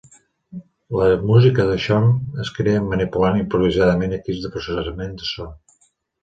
[0.99, 5.47] La música de Xome es crea manipulant improvisadament equips de processament de so.